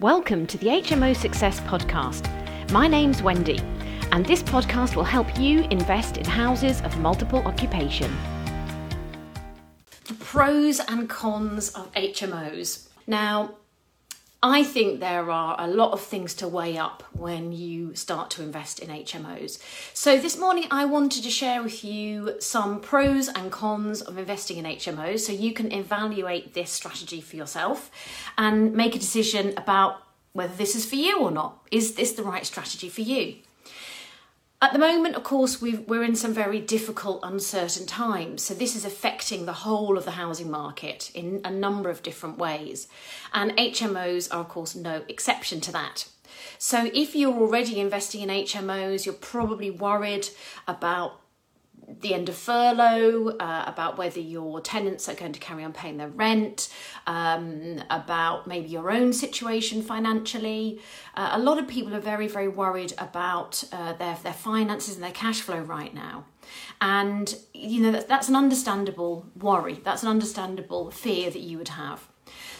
[0.00, 2.28] Welcome to the HMO Success Podcast.
[2.72, 3.60] My name's Wendy,
[4.10, 8.12] and this podcast will help you invest in houses of multiple occupation.
[10.08, 12.88] The pros and cons of HMOs.
[13.06, 13.54] Now,
[14.46, 18.42] I think there are a lot of things to weigh up when you start to
[18.42, 19.58] invest in HMOs.
[19.94, 24.58] So, this morning I wanted to share with you some pros and cons of investing
[24.58, 27.90] in HMOs so you can evaluate this strategy for yourself
[28.36, 30.02] and make a decision about
[30.34, 31.66] whether this is for you or not.
[31.70, 33.36] Is this the right strategy for you?
[34.64, 38.40] At the moment, of course, we are in some very difficult, uncertain times.
[38.40, 42.38] So, this is affecting the whole of the housing market in a number of different
[42.38, 42.88] ways.
[43.34, 46.08] And HMOs are, of course, no exception to that.
[46.56, 50.28] So, if you're already investing in HMOs, you're probably worried
[50.66, 51.20] about
[52.00, 55.96] the end of furlough, uh, about whether your tenants are going to carry on paying
[55.96, 56.72] their rent,
[57.06, 60.80] um, about maybe your own situation financially.
[61.14, 65.04] Uh, a lot of people are very, very worried about uh, their, their finances and
[65.04, 66.24] their cash flow right now.
[66.80, 71.68] And, you know, that, that's an understandable worry, that's an understandable fear that you would
[71.68, 72.08] have.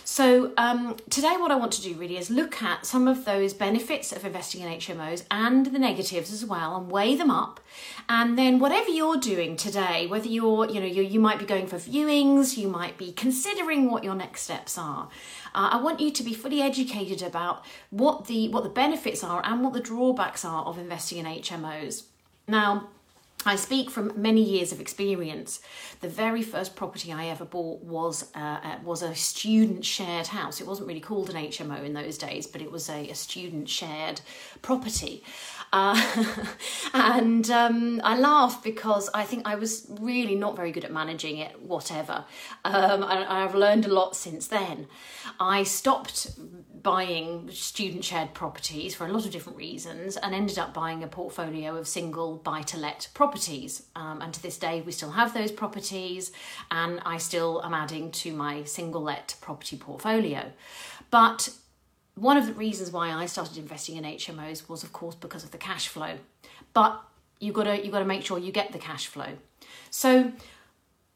[0.07, 3.55] So, um, today, what I want to do really is look at some of those
[3.55, 7.59] benefits of investing in HMOs and the negatives as well and weigh them up.
[8.07, 11.67] And then, whatever you're doing today, whether you're, you know, you you might be going
[11.67, 15.09] for viewings, you might be considering what your next steps are.
[15.55, 19.41] Uh, I want you to be fully educated about what the what the benefits are
[19.43, 22.05] and what the drawbacks are of investing in HMOs.
[22.47, 22.89] Now,
[23.47, 25.61] I speak from many years of experience.
[26.01, 30.61] The very first property I ever bought was uh, uh was a student shared house.
[30.61, 33.69] It wasn't really called an HMO in those days, but it was a, a student
[33.69, 34.21] shared
[34.63, 35.23] property.
[35.73, 36.25] Uh,
[36.95, 41.39] and um, I laugh because I think I was really not very good at managing
[41.39, 42.25] it, whatever.
[42.65, 44.87] Um, and I've learned a lot since then.
[45.41, 46.31] I stopped
[46.83, 51.07] buying student shared properties for a lot of different reasons and ended up buying a
[51.07, 53.85] portfolio of single buy to let properties.
[53.97, 56.31] Um, and to this day, we still have those properties,
[56.71, 60.53] and I still am adding to my single let property portfolio.
[61.11, 61.49] But
[62.15, 65.51] one of the reasons why I started investing in HMOs was, of course, because of
[65.51, 66.19] the cash flow.
[66.73, 67.03] But
[67.41, 69.39] you've got to you've got to make sure you get the cash flow.
[69.91, 70.33] So,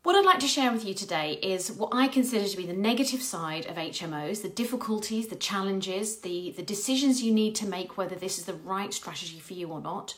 [0.02, 2.72] what I'd like to share with you today is what I consider to be the
[2.72, 7.96] negative side of HMOs, the difficulties, the challenges, the the decisions you need to make
[7.96, 10.14] whether this is the right strategy for you or not.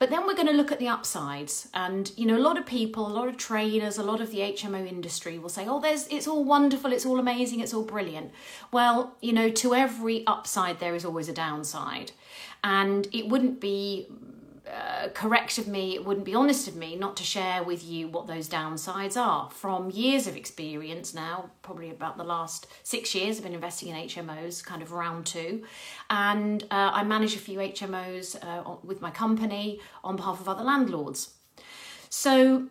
[0.00, 1.68] But then we're going to look at the upsides.
[1.74, 4.38] And, you know, a lot of people, a lot of trainers, a lot of the
[4.38, 8.32] HMO industry will say, oh, there's, it's all wonderful, it's all amazing, it's all brilliant.
[8.72, 12.12] Well, you know, to every upside, there is always a downside.
[12.64, 14.06] And it wouldn't be
[14.72, 18.08] uh, correct of me, it wouldn't be honest of me not to share with you
[18.08, 19.50] what those downsides are.
[19.50, 23.96] From years of experience now, probably about the last six years, I've been investing in
[23.96, 25.64] HMOs, kind of round two,
[26.08, 30.64] and uh, I manage a few HMOs uh, with my company on behalf of other
[30.64, 31.34] landlords.
[32.08, 32.66] So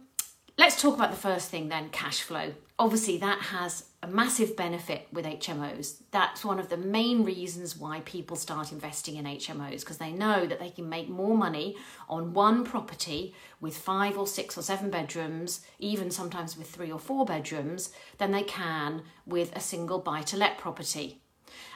[0.57, 2.53] let's talk about the first thing then cash flow.
[2.77, 6.01] Obviously, that has a massive benefit with HMOs.
[6.11, 10.45] That's one of the main reasons why people start investing in HMOs because they know
[10.45, 11.75] that they can make more money
[12.07, 16.99] on one property with five or six or seven bedrooms, even sometimes with three or
[16.99, 21.21] four bedrooms, than they can with a single buy to let property.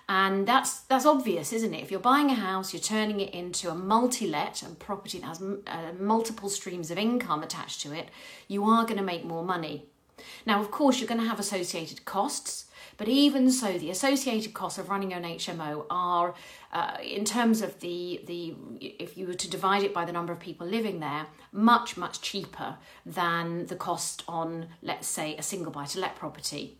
[0.07, 1.81] And that's that's obvious, isn't it?
[1.81, 5.41] If you're buying a house, you're turning it into a multi-let, a property that has
[5.41, 8.09] uh, multiple streams of income attached to it,
[8.47, 9.88] you are going to make more money.
[10.46, 12.66] Now, of course, you're going to have associated costs,
[12.97, 16.35] but even so, the associated costs of running an HMO are,
[16.72, 20.31] uh, in terms of the the if you were to divide it by the number
[20.31, 25.72] of people living there, much much cheaper than the cost on, let's say, a single
[25.72, 26.78] buy to let property.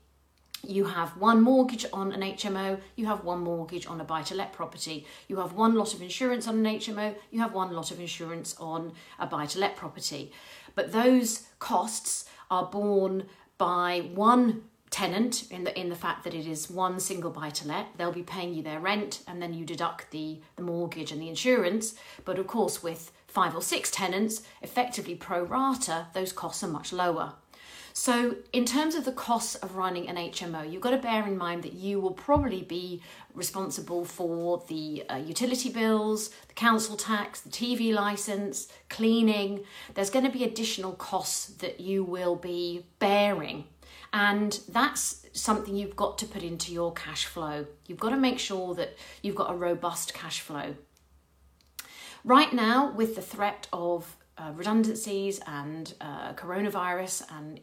[0.66, 4.36] You have one mortgage on an HMO, you have one mortgage on a buy to
[4.36, 7.92] let property, you have one lot of insurance on an HMO, you have one lot
[7.92, 10.32] of insurance on a buy to let property.
[10.74, 13.26] But those costs are borne
[13.58, 17.68] by one tenant in the in the fact that it is one single buy to
[17.68, 17.88] let.
[17.98, 21.30] They'll be paying you their rent and then you deduct the the mortgage and the
[21.30, 21.96] insurance.
[22.26, 26.94] But of course with five or six tenants effectively pro rata those costs are much
[26.94, 27.34] lower
[27.96, 31.38] so, in terms of the costs of running an HMO, you've got to bear in
[31.38, 33.04] mind that you will probably be
[33.36, 39.64] responsible for the uh, utility bills, the council tax, the TV license, cleaning.
[39.94, 43.66] There's going to be additional costs that you will be bearing.
[44.12, 47.68] And that's something you've got to put into your cash flow.
[47.86, 50.76] You've got to make sure that you've got a robust cash flow.
[52.24, 57.60] Right now, with the threat of uh, redundancies and uh, coronavirus and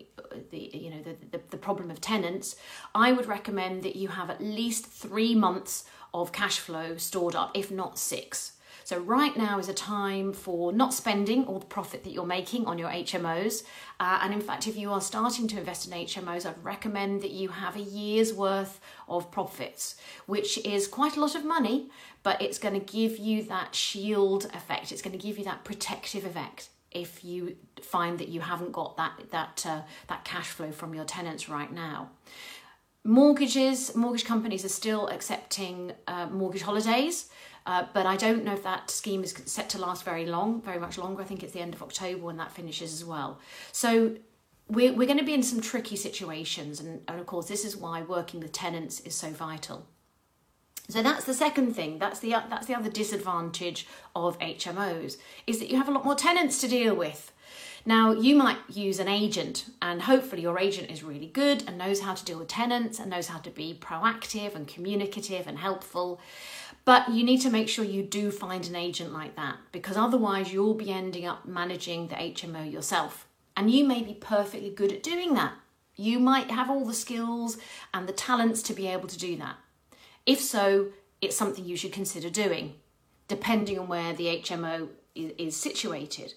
[0.50, 2.56] the you know the, the, the problem of tenants,
[2.94, 5.84] I would recommend that you have at least three months
[6.14, 8.52] of cash flow stored up, if not six.
[8.90, 12.66] So, right now is a time for not spending all the profit that you're making
[12.66, 13.62] on your HMOs.
[14.00, 17.31] Uh, and in fact, if you are starting to invest in HMOs, I'd recommend that
[17.31, 19.94] you have a year's worth of profits,
[20.26, 21.88] which is quite a lot of money,
[22.25, 24.90] but it's going to give you that shield effect.
[24.90, 28.96] It's going to give you that protective effect if you find that you haven't got
[28.96, 32.10] that that uh, that cash flow from your tenants right now.
[33.04, 37.31] Mortgages, mortgage companies are still accepting uh, mortgage holidays.
[37.66, 40.78] Uh, but I don't know if that scheme is set to last very long, very
[40.78, 41.22] much longer.
[41.22, 43.38] I think it's the end of October when that finishes as well.
[43.72, 44.16] So
[44.68, 46.80] we're, we're going to be in some tricky situations.
[46.80, 49.86] And, and of course, this is why working with tenants is so vital.
[50.88, 51.98] So that's the second thing.
[51.98, 53.86] That's the that's the other disadvantage
[54.16, 57.32] of HMOs is that you have a lot more tenants to deal with.
[57.86, 62.00] Now, you might use an agent, and hopefully, your agent is really good and knows
[62.00, 66.20] how to deal with tenants and knows how to be proactive and communicative and helpful.
[66.90, 70.52] But you need to make sure you do find an agent like that because otherwise,
[70.52, 73.28] you'll be ending up managing the HMO yourself.
[73.56, 75.52] And you may be perfectly good at doing that.
[75.94, 77.58] You might have all the skills
[77.94, 79.54] and the talents to be able to do that.
[80.26, 80.88] If so,
[81.20, 82.75] it's something you should consider doing,
[83.28, 86.34] depending on where the HMO is, is situated.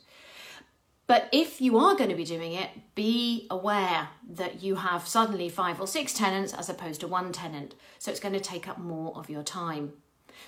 [1.08, 5.50] But if you are going to be doing it, be aware that you have suddenly
[5.50, 7.74] five or six tenants as opposed to one tenant.
[7.98, 9.94] So it's going to take up more of your time.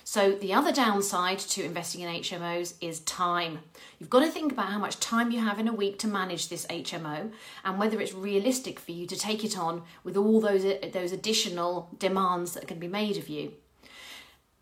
[0.04, 3.60] So the other downside to investing in HMOs is time.
[3.98, 6.48] You've got to think about how much time you have in a week to manage
[6.48, 7.30] this HMO
[7.64, 11.90] and whether it's realistic for you to take it on with all those those additional
[11.98, 13.52] demands that can be made of you.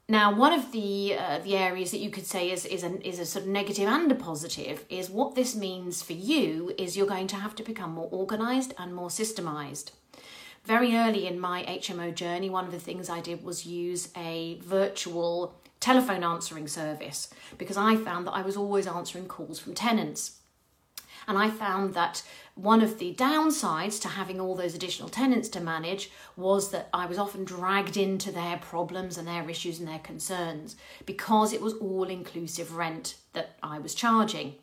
[0.09, 3.19] Now, one of the uh, the areas that you could say is is a, is
[3.19, 7.07] a sort of negative and a positive is what this means for you is you're
[7.07, 9.93] going to have to become more organised and more systemised.
[10.65, 14.59] Very early in my HMO journey, one of the things I did was use a
[14.63, 17.29] virtual telephone answering service
[17.59, 20.39] because I found that I was always answering calls from tenants.
[21.29, 22.23] And I found that
[22.55, 27.07] one of the downsides to having all those additional tenants to manage was that I
[27.07, 31.75] was often dragged into their problems and their issues and their concerns because it was
[31.75, 34.55] all inclusive rent that I was charging.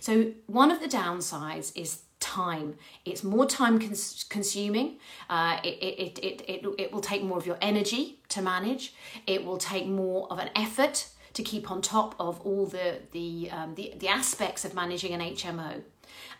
[0.00, 2.76] So, one of the downsides is time.
[3.04, 4.98] It's more time cons- consuming.
[5.28, 8.94] Uh, it, it, it, it, it will take more of your energy to manage.
[9.26, 13.50] It will take more of an effort to keep on top of all the, the,
[13.50, 15.82] um, the, the aspects of managing an HMO.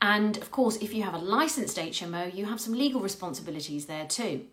[0.00, 4.06] And of course, if you have a licensed HMO, you have some legal responsibilities there
[4.06, 4.46] too.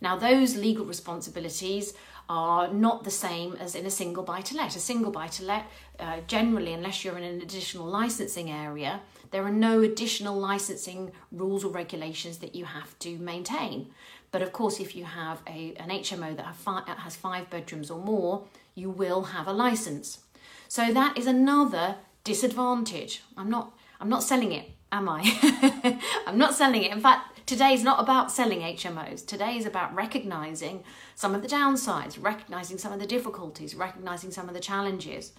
[0.00, 1.92] Now, those legal responsibilities
[2.28, 4.76] are not the same as in a single buy to let.
[4.76, 5.66] A single buy to let,
[5.98, 9.00] uh, generally, unless you're in an additional licensing area,
[9.30, 13.90] there are no additional licensing rules or regulations that you have to maintain.
[14.30, 18.44] But of course, if you have a, an HMO that has five bedrooms or more,
[18.74, 20.20] you will have a license.
[20.68, 23.22] So that is another disadvantage.
[23.36, 26.00] I'm not I'm not selling it, am I?
[26.26, 26.92] I'm not selling it.
[26.92, 29.26] In fact, today is not about selling HMOs.
[29.26, 30.84] Today is about recognizing
[31.14, 35.32] some of the downsides, recognizing some of the difficulties, recognizing some of the challenges,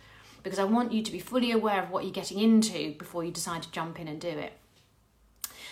[0.43, 3.31] because I want you to be fully aware of what you're getting into before you
[3.31, 4.53] decide to jump in and do it.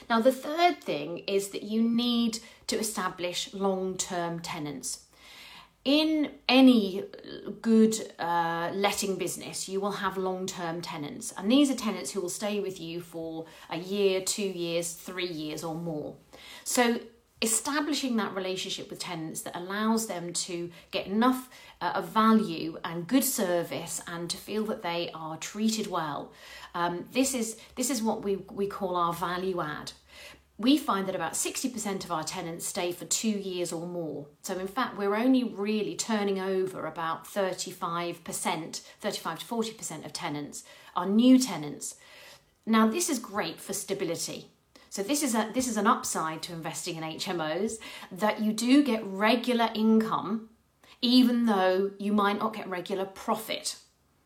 [0.10, 5.06] Now, the third thing is that you need to establish long term tenants
[5.86, 7.04] in any
[7.62, 12.22] good uh, letting business, you will have long term tenants, and these are tenants who
[12.22, 16.16] will stay with you for a year, two years, three years, or more.
[16.64, 17.00] So,
[17.42, 21.50] establishing that relationship with tenants that allows them to get enough
[21.82, 26.34] uh, of value and good service and to feel that they are treated well.
[26.76, 29.94] Um, this is this is what we, we call our value add
[30.60, 34.28] we find that about 60% of our tenants stay for two years or more.
[34.42, 40.66] So, in fact, we're only really turning over about 35%, 35 to 40% of tenants
[40.98, 41.96] are new tenants.
[42.66, 44.50] Now, this is great for stability.
[44.90, 47.74] So this is a this is an upside to investing in HMOs
[48.12, 50.50] that you do get regular income
[51.02, 53.78] even though you might not get regular profit.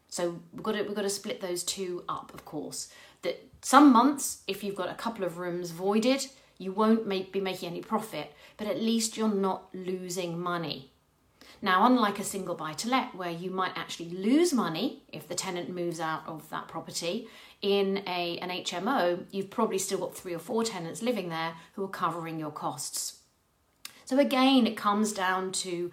[0.08, 2.90] So we've got to we've got to split those two up, of course
[3.24, 6.28] that some months, if you've got a couple of rooms voided,
[6.58, 10.92] you won't make, be making any profit, but at least you're not losing money.
[11.64, 15.34] Now, unlike a single buy to let, where you might actually lose money if the
[15.34, 17.30] tenant moves out of that property,
[17.62, 21.86] in a, an HMO, you've probably still got three or four tenants living there who
[21.86, 23.20] are covering your costs.
[24.04, 25.90] So, again, it comes down to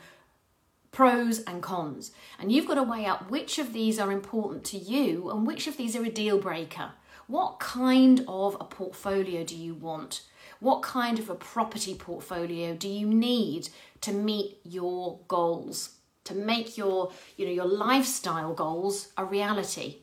[0.90, 2.10] pros and cons,
[2.40, 5.68] and you've got to weigh up which of these are important to you and which
[5.68, 6.90] of these are a deal breaker.
[7.28, 10.22] What kind of a portfolio do you want?
[10.60, 13.70] What kind of a property portfolio do you need
[14.02, 15.96] to meet your goals?
[16.24, 19.96] to make your, you know, your lifestyle goals a reality.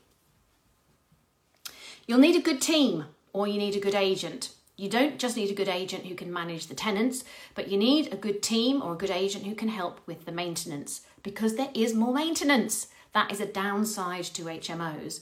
[2.06, 4.52] You'll need a good team or you need a good agent.
[4.76, 7.24] You don't just need a good agent who can manage the tenants,
[7.56, 10.32] but you need a good team or a good agent who can help with the
[10.32, 12.88] maintenance because there is more maintenance.
[13.14, 15.22] That is a downside to HMOs.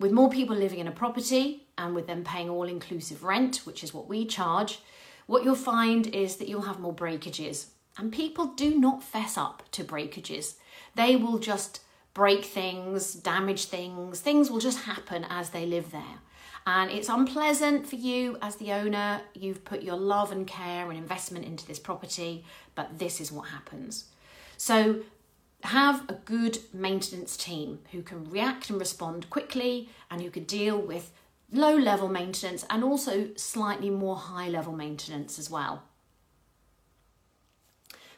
[0.00, 3.84] With more people living in a property and with them paying all inclusive rent, which
[3.84, 4.80] is what we charge,
[5.26, 7.66] what you'll find is that you'll have more breakages.
[7.98, 10.56] And people do not fess up to breakages.
[10.94, 11.82] They will just
[12.14, 16.18] break things, damage things, things will just happen as they live there.
[16.66, 19.20] And it's unpleasant for you as the owner.
[19.34, 23.48] You've put your love and care and investment into this property, but this is what
[23.48, 24.06] happens.
[24.56, 25.00] So
[25.64, 30.78] have a good maintenance team who can react and respond quickly and who can deal
[30.78, 31.12] with
[31.52, 35.82] low level maintenance and also slightly more high level maintenance as well.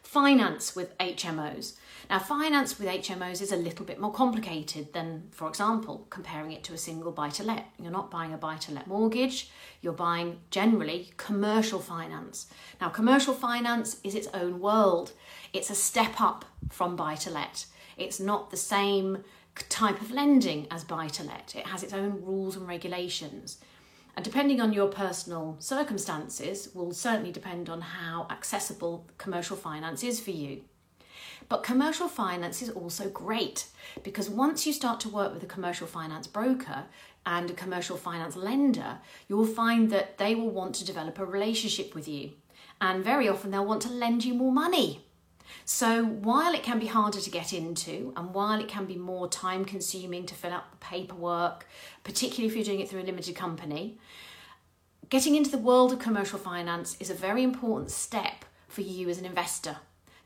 [0.01, 1.73] Finance with HMOs.
[2.09, 6.63] Now, finance with HMOs is a little bit more complicated than, for example, comparing it
[6.65, 7.67] to a single buy to let.
[7.79, 9.49] You're not buying a buy to let mortgage,
[9.81, 12.47] you're buying generally commercial finance.
[12.81, 15.13] Now, commercial finance is its own world,
[15.53, 17.65] it's a step up from buy to let.
[17.97, 19.23] It's not the same
[19.69, 23.59] type of lending as buy to let, it has its own rules and regulations.
[24.15, 30.19] And depending on your personal circumstances, will certainly depend on how accessible commercial finance is
[30.19, 30.61] for you.
[31.49, 33.67] But commercial finance is also great
[34.03, 36.85] because once you start to work with a commercial finance broker
[37.25, 41.25] and a commercial finance lender, you will find that they will want to develop a
[41.25, 42.31] relationship with you.
[42.81, 45.05] And very often they'll want to lend you more money.
[45.65, 49.29] So, while it can be harder to get into, and while it can be more
[49.29, 51.67] time consuming to fill out the paperwork,
[52.03, 53.97] particularly if you're doing it through a limited company,
[55.09, 59.19] getting into the world of commercial finance is a very important step for you as
[59.19, 59.77] an investor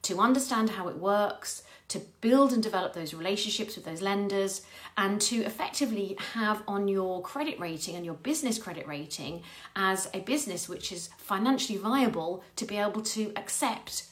[0.03, 4.61] to understand how it works, to build and develop those relationships with those lenders,
[4.97, 9.41] and to effectively have on your credit rating and your business credit rating
[9.75, 14.07] as a business which is financially viable to be able to accept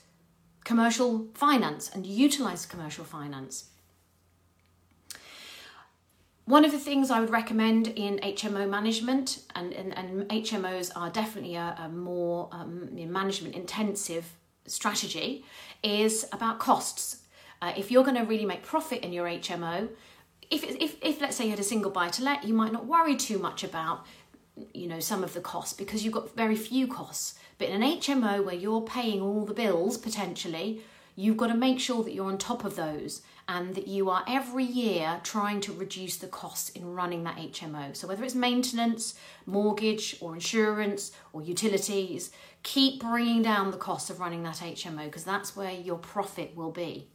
[0.63, 3.65] commercial finance and utilize commercial finance.
[6.45, 11.09] One of the things I would recommend in HMO management, and, and, and HMOs are
[11.09, 14.31] definitely a, a more um, management intensive
[14.67, 15.45] strategy,
[15.83, 17.17] is about costs.
[17.61, 19.89] Uh, if you're going to really make profit in your HMO,
[20.49, 22.85] if, if, if let's say you had a single buy to let, you might not
[22.85, 24.05] worry too much about
[24.73, 27.99] you know some of the costs because you've got very few costs but in an
[27.99, 30.81] HMO where you're paying all the bills potentially
[31.15, 34.23] you've got to make sure that you're on top of those and that you are
[34.27, 37.95] every year trying to reduce the costs in running that HMO.
[37.95, 42.31] So, whether it's maintenance, mortgage, or insurance, or utilities,
[42.63, 46.71] keep bringing down the cost of running that HMO because that's where your profit will
[46.71, 47.07] be.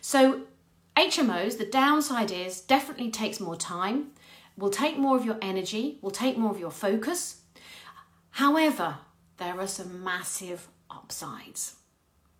[0.00, 0.42] So,
[0.96, 4.10] HMOs, the downside is definitely takes more time
[4.56, 7.42] will take more of your energy, will take more of your focus.
[8.30, 8.98] However,
[9.38, 11.76] there are some massive upsides.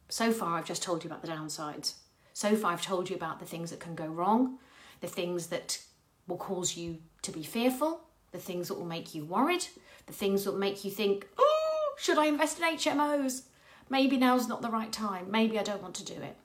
[0.08, 1.94] So far, I've just told you about the downsides.
[2.32, 4.58] So far, I've told you about the things that can go wrong,
[5.00, 5.78] the things that
[6.26, 8.00] will cause you to be fearful,
[8.32, 9.66] the things that will make you worried,
[10.06, 13.42] the things that will make you think, oh, should I invest in HMOs?
[13.88, 15.30] Maybe now's not the right time.
[15.30, 16.36] Maybe I don't want to do it.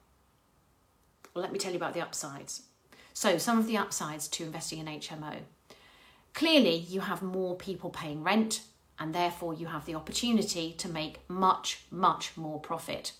[1.34, 2.64] Well, let me tell you about the upsides.
[3.14, 5.40] So, some of the upsides to investing in HMO.
[6.34, 8.62] Clearly, you have more people paying rent,
[8.98, 13.14] and therefore you have the opportunity to make much, much more profit.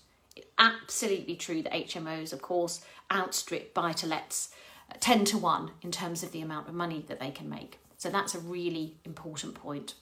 [0.58, 4.50] Absolutely true that HMOs, of course, outstrip buy to lets
[4.90, 7.78] uh, 10 to 1 in terms of the amount of money that they can make.
[7.96, 9.94] So that's a really important point.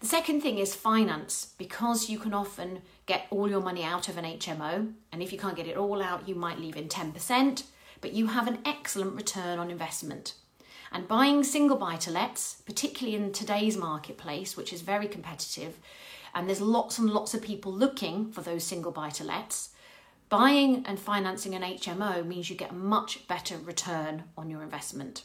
[0.00, 4.18] The second thing is finance, because you can often get all your money out of
[4.18, 7.62] an HMO, and if you can't get it all out, you might leave in 10%,
[8.02, 10.34] but you have an excellent return on investment.
[10.92, 15.78] And buying single buy to lets, particularly in today's marketplace, which is very competitive,
[16.36, 19.70] and there's lots and lots of people looking for those single buy to lets,
[20.28, 25.24] buying and financing an HMO means you get a much better return on your investment.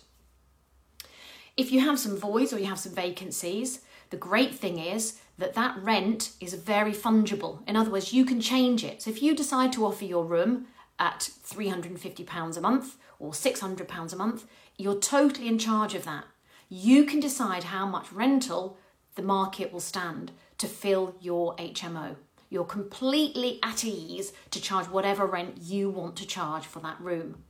[1.58, 5.54] If you have some voids or you have some vacancies, the great thing is that
[5.54, 7.60] that rent is very fungible.
[7.68, 9.02] In other words, you can change it.
[9.02, 14.16] So if you decide to offer your room at £350 a month or £600 a
[14.16, 14.46] month,
[14.78, 16.24] you're totally in charge of that.
[16.70, 18.78] You can decide how much rental
[19.16, 22.16] the market will stand to fill your HMO.
[22.50, 27.44] You're completely at ease to charge whatever rent you want to charge for that room.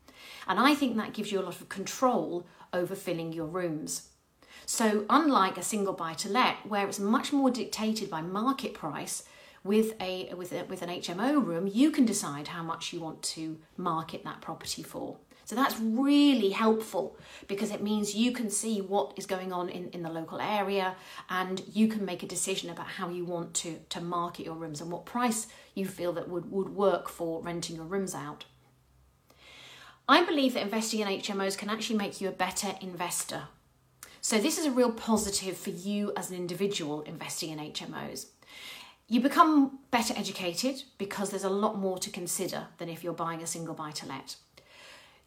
[0.47, 4.09] And I think that gives you a lot of control over filling your rooms.
[4.65, 9.23] So, unlike a single buy to let, where it's much more dictated by market price,
[9.63, 13.21] with a with a, with an HMO room, you can decide how much you want
[13.23, 15.17] to market that property for.
[15.51, 17.17] So that's really helpful
[17.49, 20.95] because it means you can see what is going on in, in the local area
[21.29, 24.79] and you can make a decision about how you want to, to market your rooms
[24.79, 28.45] and what price you feel that would, would work for renting your rooms out.
[30.07, 33.49] I believe that investing in HMOs can actually make you a better investor.
[34.21, 38.27] So, this is a real positive for you as an individual investing in HMOs.
[39.09, 43.43] You become better educated because there's a lot more to consider than if you're buying
[43.43, 44.37] a single buy to let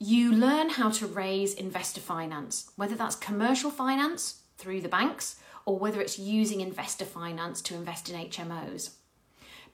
[0.04, 5.78] you learn how to raise investor finance, whether that's commercial finance through the banks or
[5.78, 8.90] whether it's using investor finance to invest in HMOs.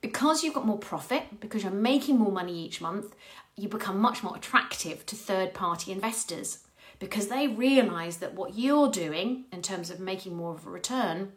[0.00, 3.16] Because you've got more profit, because you're making more money each month,
[3.56, 6.60] you become much more attractive to third party investors
[7.00, 11.32] because they realize that what you're doing in terms of making more of a return,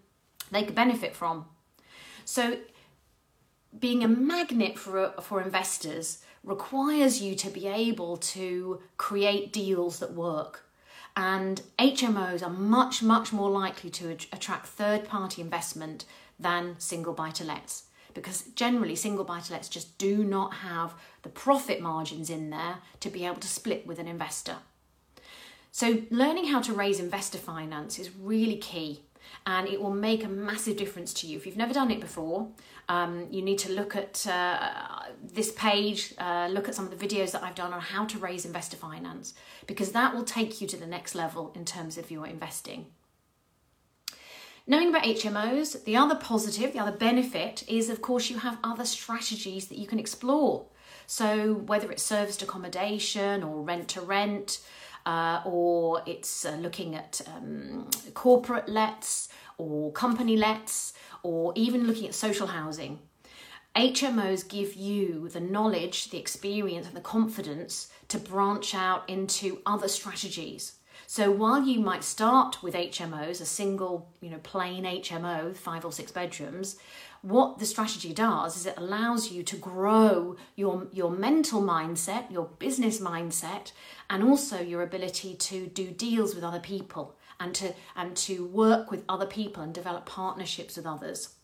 [0.51, 1.45] they could benefit from.
[2.25, 2.59] So,
[3.77, 10.13] being a magnet for, for investors requires you to be able to create deals that
[10.13, 10.65] work.
[11.15, 16.05] And HMOs are much, much more likely to attract third party investment
[16.39, 17.83] than single buy to lets
[18.13, 22.77] because generally single buy to lets just do not have the profit margins in there
[22.99, 24.57] to be able to split with an investor.
[25.71, 29.01] So, learning how to raise investor finance is really key
[29.45, 31.37] and it will make a massive difference to you.
[31.37, 32.47] If you've never done it before,
[32.89, 37.07] um, you need to look at uh, this page, uh, look at some of the
[37.07, 39.33] videos that I've done on how to raise investor finance,
[39.67, 42.87] because that will take you to the next level in terms of your investing.
[44.65, 48.85] Knowing about HMOs, the other positive, the other benefit is, of course, you have other
[48.85, 50.67] strategies that you can explore.
[51.05, 54.59] So, whether it's serviced accommodation or rent to rent,
[55.05, 62.07] uh, or it's uh, looking at um, corporate lets or company lets, or even looking
[62.07, 62.99] at social housing.
[63.75, 69.87] HMOs give you the knowledge, the experience, and the confidence to branch out into other
[69.87, 70.73] strategies.
[71.07, 75.91] So while you might start with HMOs, a single, you know, plain HMO, five or
[75.91, 76.77] six bedrooms,
[77.23, 82.49] what the strategy does is it allows you to grow your your mental mindset, your
[82.59, 83.71] business mindset,
[84.09, 88.91] and also your ability to do deals with other people and to and to work
[88.91, 91.35] with other people and develop partnerships with others.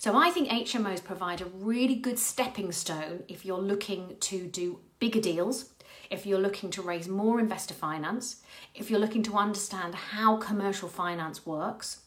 [0.00, 4.80] So I think HMOs provide a really good stepping stone if you're looking to do
[4.98, 5.70] bigger deals,
[6.10, 8.42] if you're looking to raise more investor finance,
[8.74, 12.00] if you're looking to understand how commercial finance works.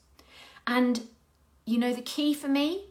[0.68, 1.08] And
[1.66, 2.88] you know the key for me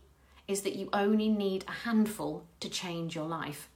[0.48, 3.68] is that you only need a handful to change your life.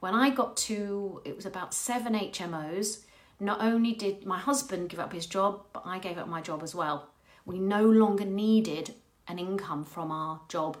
[0.00, 3.04] When I got to, it was about seven HMOs,
[3.38, 6.62] not only did my husband give up his job, but I gave up my job
[6.62, 7.08] as well.
[7.44, 8.94] We no longer needed
[9.28, 10.76] an income from our job.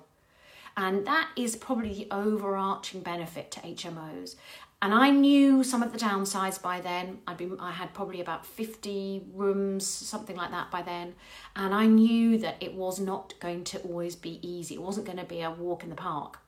[0.76, 4.36] And that is probably the overarching benefit to HMOs.
[4.82, 7.18] And I knew some of the downsides by then.
[7.28, 11.14] I'd been, I had probably about 50 rooms, something like that by then.
[11.54, 14.74] And I knew that it was not going to always be easy.
[14.74, 16.40] It wasn't going to be a walk in the park.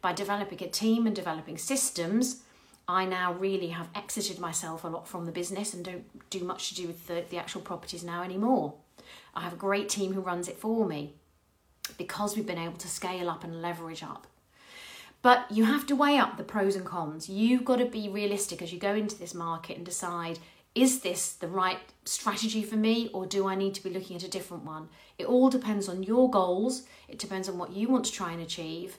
[0.00, 2.44] By developing a team and developing systems,
[2.86, 6.68] I now really have exited myself a lot from the business and don't do much
[6.68, 8.74] to do with the, the actual properties now anymore.
[9.34, 11.14] I have a great team who runs it for me
[11.98, 14.28] because we've been able to scale up and leverage up.
[15.22, 17.28] But you have to weigh up the pros and cons.
[17.28, 20.40] You've got to be realistic as you go into this market and decide
[20.74, 24.24] is this the right strategy for me or do I need to be looking at
[24.24, 24.88] a different one?
[25.18, 28.40] It all depends on your goals, it depends on what you want to try and
[28.40, 28.96] achieve.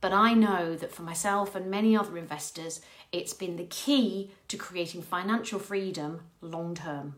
[0.00, 4.56] But I know that for myself and many other investors, it's been the key to
[4.58, 7.14] creating financial freedom long term.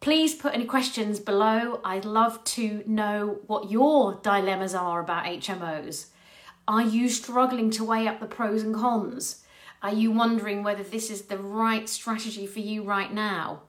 [0.00, 1.80] Please put any questions below.
[1.82, 6.06] I'd love to know what your dilemmas are about HMOs.
[6.68, 9.44] Are you struggling to weigh up the pros and cons?
[9.82, 13.62] Are you wondering whether this is the right strategy for you right now?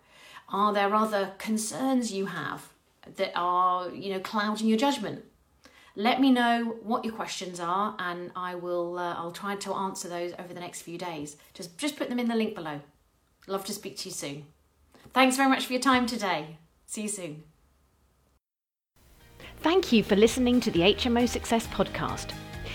[0.49, 2.69] Are there other concerns you have
[3.17, 5.25] that are, you know, clouding your judgment?
[5.95, 8.99] Let me know what your questions are, and I will.
[8.99, 11.37] Uh, I'll try to answer those over the next few days.
[11.53, 12.81] Just just put them in the link below.
[13.47, 14.45] Love to speak to you soon.
[15.13, 16.57] Thanks very much for your time today.
[16.85, 17.43] See you soon.
[19.61, 22.31] Thank you for listening to the HMO Success Podcast.